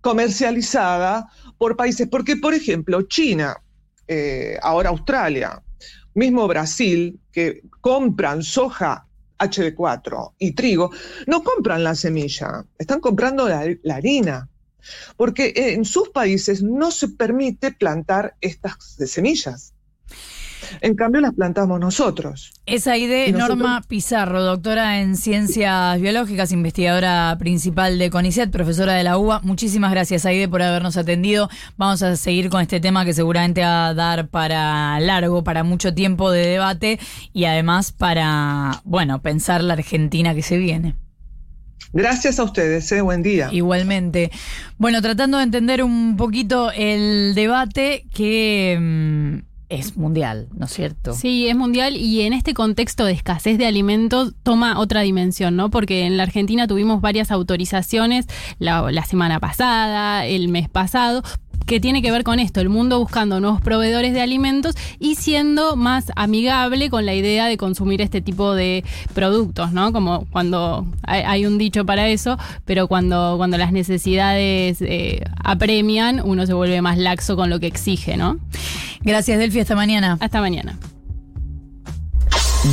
comercializada 0.00 1.28
por 1.58 1.76
países. 1.76 2.08
Porque, 2.08 2.36
por 2.36 2.54
ejemplo, 2.54 3.02
China, 3.02 3.56
eh, 4.08 4.58
ahora 4.62 4.90
Australia, 4.90 5.62
mismo 6.14 6.46
Brasil, 6.46 7.18
que 7.32 7.62
compran 7.80 8.42
soja 8.42 9.06
HD4 9.38 10.34
y 10.38 10.52
trigo, 10.52 10.90
no 11.26 11.42
compran 11.42 11.82
la 11.82 11.94
semilla, 11.94 12.64
están 12.78 13.00
comprando 13.00 13.48
la 13.48 13.94
harina 13.94 14.48
porque 15.16 15.52
en 15.54 15.84
sus 15.84 16.08
países 16.10 16.62
no 16.62 16.90
se 16.90 17.08
permite 17.08 17.72
plantar 17.72 18.36
estas 18.40 18.74
semillas. 19.06 19.72
En 20.80 20.94
cambio, 20.94 21.20
las 21.20 21.34
plantamos 21.34 21.78
nosotros. 21.78 22.52
Es 22.66 22.84
de 22.84 23.32
Norma 23.32 23.82
Pizarro, 23.86 24.42
doctora 24.42 25.00
en 25.00 25.16
Ciencias 25.16 26.00
Biológicas, 26.00 26.52
investigadora 26.52 27.36
principal 27.38 27.98
de 27.98 28.10
CONICET, 28.10 28.50
profesora 28.50 28.94
de 28.94 29.02
la 29.02 29.18
UBA. 29.18 29.40
Muchísimas 29.42 29.90
gracias, 29.90 30.26
Aide, 30.26 30.48
por 30.48 30.62
habernos 30.62 30.96
atendido. 30.96 31.48
Vamos 31.76 32.02
a 32.02 32.16
seguir 32.16 32.50
con 32.50 32.60
este 32.60 32.80
tema 32.80 33.04
que 33.04 33.14
seguramente 33.14 33.62
va 33.62 33.88
a 33.88 33.94
dar 33.94 34.28
para 34.28 34.98
largo, 35.00 35.44
para 35.44 35.64
mucho 35.64 35.94
tiempo 35.94 36.30
de 36.30 36.46
debate 36.46 36.98
y 37.32 37.44
además 37.44 37.92
para, 37.92 38.80
bueno, 38.84 39.22
pensar 39.22 39.62
la 39.62 39.74
Argentina 39.74 40.34
que 40.34 40.42
se 40.42 40.58
viene. 40.58 40.94
Gracias 41.92 42.38
a 42.38 42.44
ustedes, 42.44 42.90
¿eh? 42.92 43.02
buen 43.02 43.22
día. 43.22 43.48
Igualmente. 43.52 44.30
Bueno, 44.78 45.02
tratando 45.02 45.36
de 45.38 45.44
entender 45.44 45.82
un 45.82 46.16
poquito 46.16 46.70
el 46.72 47.34
debate 47.34 48.06
que... 48.14 49.42
Es 49.72 49.96
mundial, 49.96 50.48
¿no 50.54 50.66
es 50.66 50.72
cierto? 50.72 51.14
Sí, 51.14 51.48
es 51.48 51.56
mundial 51.56 51.96
y 51.96 52.20
en 52.20 52.34
este 52.34 52.52
contexto 52.52 53.06
de 53.06 53.12
escasez 53.12 53.56
de 53.56 53.64
alimentos 53.64 54.34
toma 54.42 54.78
otra 54.78 55.00
dimensión, 55.00 55.56
¿no? 55.56 55.70
Porque 55.70 56.04
en 56.04 56.18
la 56.18 56.24
Argentina 56.24 56.66
tuvimos 56.66 57.00
varias 57.00 57.30
autorizaciones 57.30 58.26
la, 58.58 58.92
la 58.92 59.04
semana 59.06 59.40
pasada, 59.40 60.26
el 60.26 60.48
mes 60.48 60.68
pasado, 60.68 61.22
que 61.66 61.80
tiene 61.80 62.02
que 62.02 62.10
ver 62.10 62.24
con 62.24 62.38
esto, 62.38 62.60
el 62.60 62.68
mundo 62.68 62.98
buscando 62.98 63.40
nuevos 63.40 63.60
proveedores 63.60 64.12
de 64.12 64.20
alimentos 64.20 64.74
y 64.98 65.14
siendo 65.14 65.76
más 65.76 66.12
amigable 66.16 66.90
con 66.90 67.06
la 67.06 67.14
idea 67.14 67.46
de 67.46 67.56
consumir 67.56 68.00
este 68.00 68.20
tipo 68.20 68.54
de 68.54 68.84
productos, 69.14 69.72
¿no? 69.72 69.92
Como 69.92 70.26
cuando 70.30 70.86
hay, 71.02 71.46
un 71.46 71.58
dicho 71.58 71.86
para 71.86 72.08
eso, 72.08 72.38
pero 72.64 72.88
cuando, 72.88 73.34
cuando 73.36 73.58
las 73.58 73.72
necesidades 73.72 74.82
eh, 74.82 75.24
apremian, 75.42 76.20
uno 76.24 76.46
se 76.46 76.52
vuelve 76.52 76.82
más 76.82 76.98
laxo 76.98 77.36
con 77.36 77.50
lo 77.50 77.60
que 77.60 77.66
exige, 77.66 78.16
¿no? 78.16 78.38
Gracias, 79.00 79.38
Delphi, 79.38 79.60
hasta 79.60 79.74
mañana. 79.74 80.18
Hasta 80.20 80.40
mañana. 80.40 80.78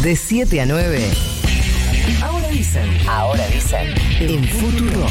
De 0.03 0.15
7 0.15 0.61
a 0.61 0.65
9. 0.65 1.11
Ahora 2.21 2.47
dicen. 2.49 2.89
Ahora 3.07 3.47
dicen. 3.47 3.87
En 4.19 4.43
Futuro. 4.43 5.07